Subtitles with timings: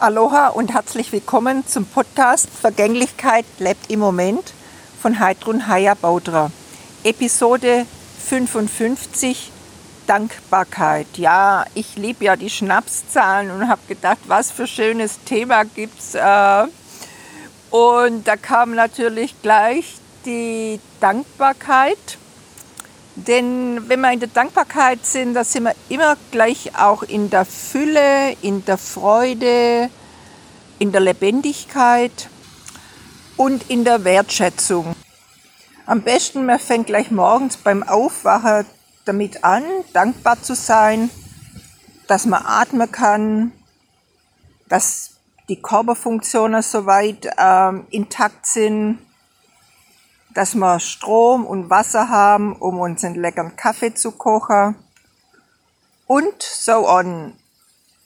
[0.00, 4.52] Aloha und herzlich willkommen zum Podcast Vergänglichkeit lebt im Moment
[5.00, 6.50] von Heidrun Haya Baudra.
[7.04, 7.86] Episode
[8.26, 9.52] 55
[10.08, 11.06] Dankbarkeit.
[11.16, 16.16] Ja, ich liebe ja die Schnapszahlen und habe gedacht, was für schönes Thema gibt's.
[16.16, 16.66] Äh,
[17.70, 19.94] und da kam natürlich gleich
[20.26, 22.18] die Dankbarkeit.
[23.16, 27.44] Denn wenn wir in der Dankbarkeit sind, da sind wir immer gleich auch in der
[27.44, 29.88] Fülle, in der Freude,
[30.80, 32.28] in der Lebendigkeit
[33.36, 34.96] und in der Wertschätzung.
[35.86, 38.66] Am besten, man fängt gleich morgens beim Aufwachen
[39.04, 41.10] damit an, dankbar zu sein,
[42.08, 43.52] dass man atmen kann,
[44.68, 45.12] dass
[45.48, 48.98] die Körperfunktionen soweit ähm, intakt sind,
[50.34, 54.74] dass wir Strom und Wasser haben, um uns einen leckeren Kaffee zu kochen
[56.06, 57.34] und so on.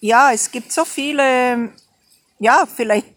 [0.01, 1.71] Ja, es gibt so viele,
[2.39, 3.09] ja, vielleicht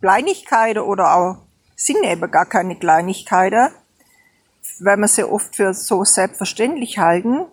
[0.00, 1.36] Kleinigkeiten oder auch
[1.76, 3.68] sind eben gar keine Kleinigkeiten,
[4.80, 7.44] weil wir sie oft für so selbstverständlich halten.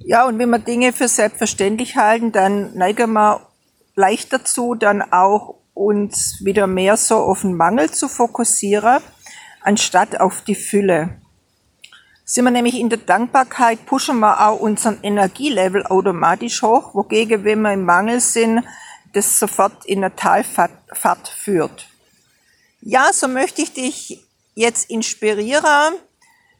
[0.00, 3.46] Ja, und wenn wir Dinge für selbstverständlich halten, dann neigen wir
[3.94, 9.00] leicht dazu, dann auch uns wieder mehr so auf den Mangel zu fokussieren
[9.62, 11.20] anstatt auf die Fülle.
[12.24, 17.62] Sind wir nämlich in der Dankbarkeit, pushen wir auch unseren Energielevel automatisch hoch, wogegen, wenn
[17.62, 18.62] wir im Mangel sind,
[19.12, 21.88] das sofort in eine Talfahrt führt.
[22.80, 25.94] Ja, so möchte ich dich jetzt inspirieren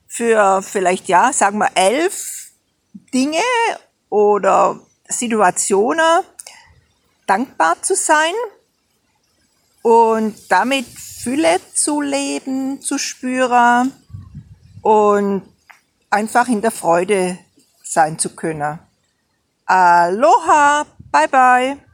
[0.09, 2.51] für vielleicht, ja, sagen wir elf
[3.15, 3.43] Dinge
[4.09, 6.25] oder Situationen,
[7.27, 8.35] dankbar zu sein
[9.83, 10.87] und damit
[11.23, 13.93] Fülle zu leben, zu spüren
[14.81, 15.43] und
[16.09, 17.39] einfach in der Freude
[17.83, 18.79] sein zu können.
[19.67, 21.90] Aloha, bye bye.